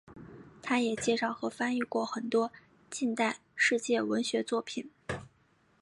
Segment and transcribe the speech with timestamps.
[0.63, 2.51] 它也介绍和翻译过很多
[2.89, 4.89] 近代世界文学作品。